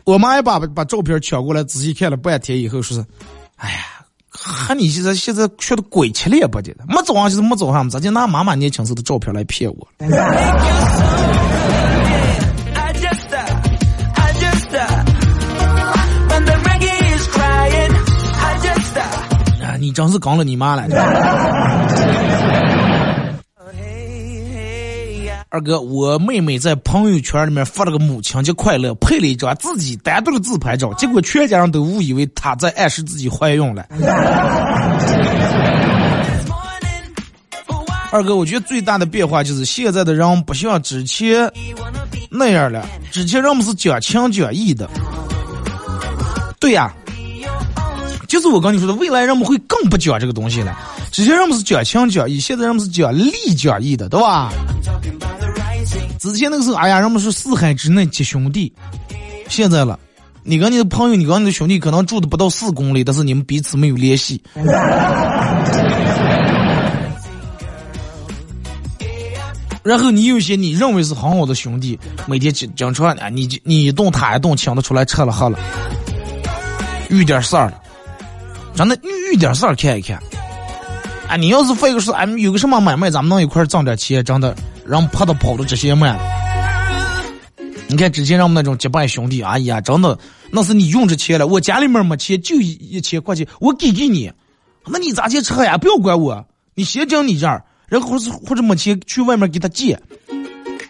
[0.04, 3.06] 我妈也把把照片抢过来，仔细看了半天以后，说是，
[3.56, 3.78] 哎呀，
[4.30, 9.88] 和你现在现在学的鬼切脸不的，没找上就是没找上，咋就拿妈妈年轻时的照片来骗我？
[19.86, 20.88] 你真是刚了你妈了！
[25.50, 33.86] 二哥，我妹妹在朋友圈里面发了个母亲节快乐，配了一张自己单独的自拍照，结果全家人都误以为她在暗示自己怀孕了。
[38.12, 41.48] 二哥，我觉得最大的变化就是现在的人不像之前
[42.32, 44.90] 那样了，之前人们是讲情讲义的。
[46.60, 46.92] 对呀，
[48.28, 50.78] 就是我跟你说的，未来人们会更不讲这个东西了。
[51.12, 54.52] 之前人们是讲情讲义，现在人们是讲利讲义的，对吧？
[56.20, 58.74] 之前那个时候，哎呀，人们是四海之内皆兄弟。
[59.48, 60.00] 现在了，
[60.44, 64.42] 你跟你的朋友，你跟你的兄弟可能住的不到四公里，但是你们彼此没有联系。
[69.84, 75.60] 然后你有些你认为是很好的兄弟，每天经经常啊，你你一动他一动请他出来吃了喝了，
[77.12, 77.80] 遇点事儿了，
[78.76, 80.22] 真的遇点事儿看一看。
[81.28, 84.56] 啊，你要是费个事，俺有个什么买卖，咱们能一块儿挣点钱，真的
[84.86, 86.20] 让怕他跑的这些慢。
[87.88, 90.18] 你看之前让我们那种结拜兄弟，哎呀，真的
[90.52, 94.32] 那是你用着钱了，我家里面没钱，就一一千块钱，我给给你，
[94.86, 95.78] 那你咋去吃呀？
[95.78, 96.46] 不要管我，
[96.76, 97.64] 你先讲你这儿。
[97.88, 100.00] 然后或者或者没钱去外面给他借，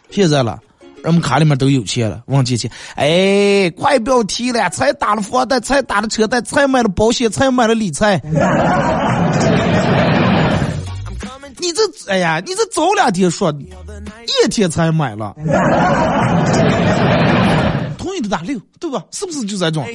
[0.09, 0.57] 现在了，
[1.05, 2.67] 人们卡里面都有钱了，忘借钱。
[2.95, 8.19] 哎，快不要提了，才打了房贷，才打了车贷，才买了保险，才买了理财。
[11.59, 13.53] 你这，哎呀，你这早两天说，
[14.43, 15.35] 一天才买了，
[17.99, 19.03] 同意的打六，对吧？
[19.11, 19.85] 是不是就这种？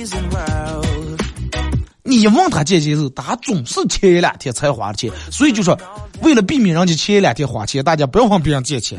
[2.02, 5.78] 你一问他借钱时，他总是前一两天才花的钱，所以就说，
[6.22, 8.98] 为了避免人家前一两天花钱，大家不要问别人借钱。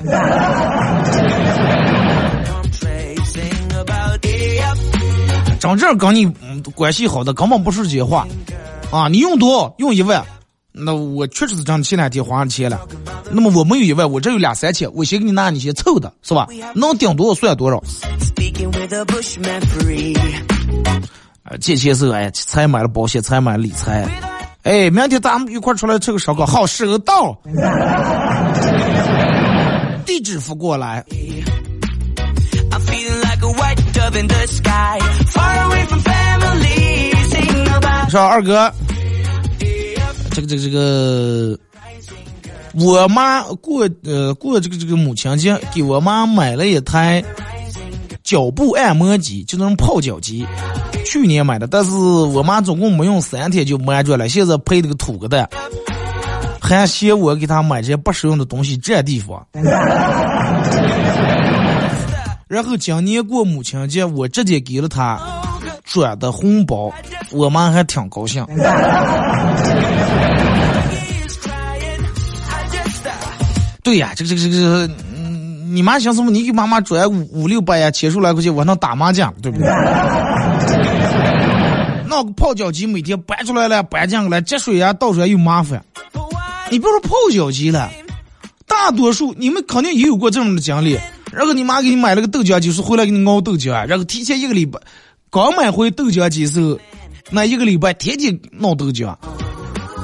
[5.62, 6.26] 真正跟你
[6.74, 8.28] 关系好的根本不是这些话，
[8.90, 10.26] 啊，你用多用一万，
[10.72, 12.82] 那我确实是真前两天花了钱了。
[13.30, 16.48] 那么我没有一万，我这有两三千，我先给你拿，你先凑的是吧？
[16.74, 17.78] 能顶多少算多少。
[21.44, 24.10] 啊，借钱时候哎，才买了保险，才买了理财。
[24.64, 27.40] 哎，明天咱们一块出来吃个烧烤，好，收到。
[30.08, 31.06] 地址发过来。
[38.10, 38.70] 说二哥，
[40.32, 41.58] 这个这个这个，
[42.74, 47.24] 我妈过呃过这个这个母亲节，给我妈买了一台
[48.22, 50.46] 脚部按摩机，就那种泡脚机。
[51.06, 55.48] 去年买的，但是我妈总共没用三天就没着了，现在配了个土疙瘩，
[56.60, 59.48] 还嫌我给她买这些不实用的东西占地方。
[62.52, 65.18] 然后今年过母亲节，我直接给了她
[65.86, 66.92] 转的红包，
[67.32, 68.46] 我妈还挺高兴。
[73.82, 74.86] 对呀，这个这个这个，
[75.16, 76.30] 嗯你妈想什么？
[76.30, 79.66] 你给妈妈转五五六百呀，千数来块钱，我能打麻将，对不对？
[82.06, 85.82] 那个泡脚机每天搬出来了，搬进来，接水呀、倒水又麻烦。
[86.70, 87.90] 你别说泡脚机了，
[88.68, 91.00] 大多数你们肯定也有过这种的经历。
[91.32, 94.80] 然后你妈给你买了个豆浆机，说回来给你熬豆浆，然后提前一个礼拜
[95.30, 96.78] 刚买回豆浆机时候，
[97.30, 99.16] 那一个礼拜天天闹豆浆，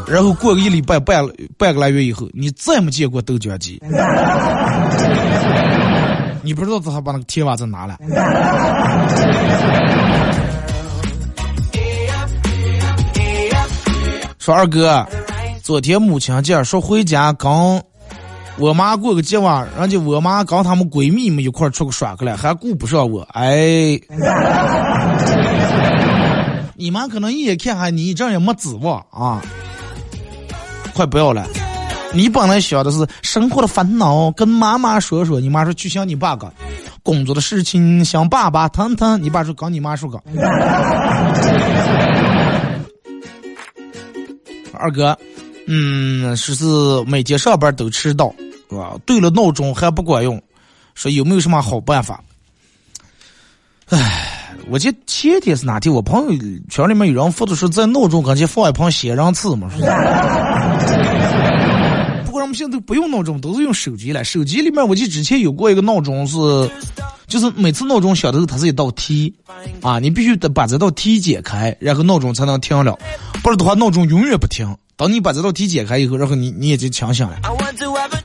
[0.08, 3.82] 然后过个一礼拜半半个来月以后，你再没见过豆浆机，
[6.42, 7.98] 你不知道他把那个铁袜子拿了。
[14.40, 15.06] 说二哥，
[15.62, 17.84] 昨天母亲节说回家刚。
[18.60, 23.22] 我妈过个节嘛，人家我妈跟她们闺蜜们一块出去耍去了，还顾不上我。
[23.34, 24.00] 哎，
[26.76, 29.42] 你妈可能一眼看下你，这也没指望啊。
[30.94, 31.46] 快不要了，
[32.14, 36.52] 你本来想的是生活的烦恼跟妈妈说说，你妈说去想你爸个
[37.04, 39.22] 工作的事情，想爸爸谈谈。
[39.22, 40.20] 你爸说跟你妈说个。
[44.80, 45.18] 二哥，
[45.68, 46.66] 嗯，说是
[47.08, 48.34] 每天上班都迟到。
[48.70, 48.96] 啊？
[49.06, 50.42] 对了，闹钟还不管用，
[50.96, 52.24] 说有没有什么好办法？
[53.90, 55.94] 唉，我记得前天是哪天？
[55.94, 56.32] 我朋友
[56.70, 59.70] 圈里面有人发的是在闹钟跟前放一盆仙人刺嘛？
[62.26, 64.26] 不过我们现在都不用闹钟，都是用手机了。
[64.26, 66.36] 手机里面，我记得之前有过一个闹钟是，
[67.28, 69.34] 就是每次闹钟响的时候，它是一道题，
[69.82, 73.00] 啊，你必须得把这道题解开，然后闹钟才能停了，
[73.42, 74.68] 不然的话闹钟永远不停。
[74.98, 77.40] 当你把这道题解开以后，然后你你也就强响了。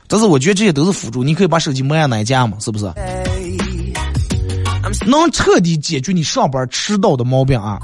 [0.07, 2.91] 但是我觉得这些都是辅助，你可以把手机摸按哪家嘛，是不是？
[5.07, 7.79] 能彻底解决你上班迟到的毛病啊！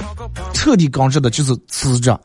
[0.53, 2.15] 彻底根治的就是辞职。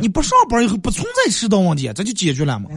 [0.00, 2.68] 你不上班以后不存在迟到问题，这就解决了嘛。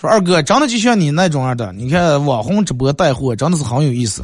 [0.00, 4.22] 说二哥，长得就像你那种样的，你看网红直播带货真的是很有意思。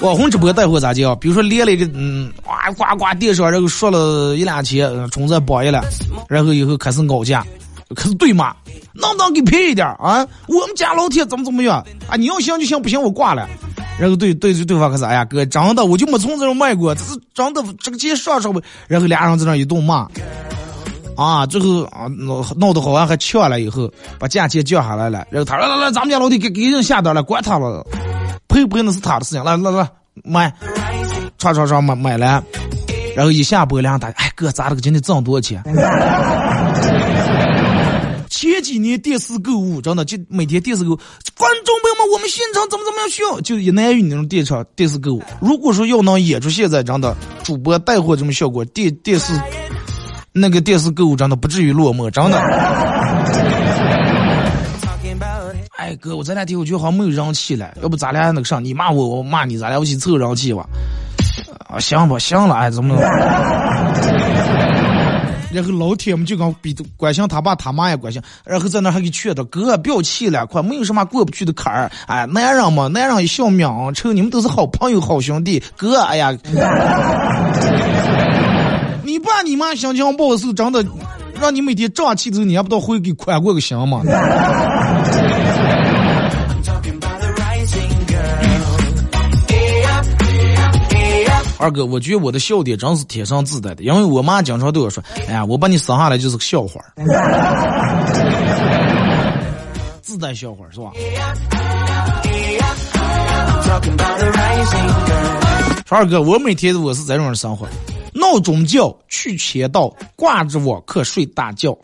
[0.00, 1.14] 网红直播带货咋接啊？
[1.20, 5.84] 比如说连了一个嗯，哇呱呱电商，然后说了一两千，冲在榜一了，
[6.26, 7.44] 然后以后开始咬价，
[7.94, 8.54] 开始对骂，
[8.94, 10.26] 能不能给便宜点啊？
[10.48, 12.16] 我们家老铁怎么怎么样啊？
[12.16, 13.46] 你要行就行，不行我挂了。
[13.98, 18.62] 然后对对对方开始，哎呀哥，真的我就没从这儿卖过，这是真的这个钱上上不？
[18.88, 20.08] 然后俩人在那一顿骂，
[21.14, 25.26] 啊，最后啊闹闹得好像还抢了，以后把价钱降下来了。
[25.28, 27.86] 然后他说来来，咱们家老弟给给人下单了，管他了。
[28.60, 29.88] 赔不赔那是他的事情，来来来
[30.24, 30.52] 买，
[31.38, 32.42] 唰唰唰买买了，
[33.16, 35.62] 然后一下播两打，哎哥，咱这个今天挣多少钱？
[38.28, 40.96] 前几年电视购物真的就每天电视购，物，
[41.36, 45.22] 观众朋友们，我们现场怎么怎么样需要，就一男一女那种电场电视购物。
[45.40, 49.32] 如果说要能演出现在真的主播带货这么效果，电电视
[50.32, 52.89] 那个电视购物真的不至于落寞，真的。
[55.90, 60.64] 哎哥，我这两天我觉得好像没有人气了，要不咱俩那个上，你骂我，我骂你，咱俩一起凑人气吧。
[61.68, 62.94] 啊，行吧，行了，哎，怎么？
[65.52, 71.90] 然后老铁们就刚比关心他爸他妈也关心，然后在那还给劝他哥不要气了，快没有什么过不去的坎儿。
[72.06, 75.60] 哎，男人嘛，男人一笑命臭，你们都是好朋友好兄弟。
[75.76, 76.30] 哥，哎呀，
[79.02, 80.86] 你爸你妈心情不好是真的，
[81.40, 84.02] 让你每天胀气的时候，你还不知道会给宽过个心吗？
[91.60, 96.80] 二哥，我觉得我的笑点真是天生自带的，因为我妈经常对我说：“哎呀，我把你生下来就是个笑话
[100.00, 100.90] 自带笑话是吧？
[105.86, 107.68] 说二哥，我每天我是这种生活，
[108.14, 111.76] 闹钟叫去签到，挂着我可睡大觉。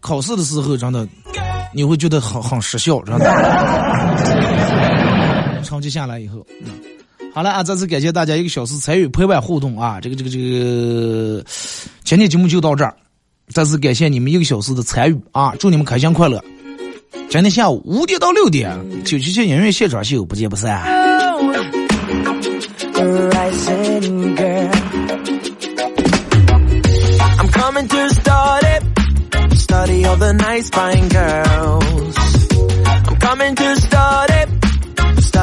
[0.00, 1.06] 考试的时候真的，
[1.72, 4.93] 你会觉得很很失效，真的。
[5.64, 6.72] 成绩下来以后，嗯，
[7.32, 7.62] 好了啊！
[7.62, 9.98] 再次感谢大家一个小时参与陪伴互动啊！
[10.00, 11.44] 这个这个这个，
[12.04, 12.94] 今天节目就到这儿。
[13.48, 15.54] 再次感谢你们一个小时的参与啊！
[15.58, 16.42] 祝你们开心快乐！
[17.28, 20.82] 今天下午五点到六点，九七七音乐现场秀，不见不散。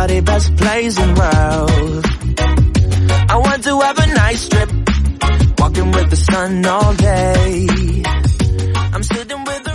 [0.02, 2.06] party bus plays and world.
[3.34, 4.70] I want to have a nice trip,
[5.60, 7.68] walking with the sun all day.
[8.94, 9.71] I'm sitting with